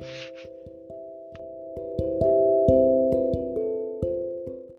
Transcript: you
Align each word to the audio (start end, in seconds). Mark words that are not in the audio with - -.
you 0.00 0.06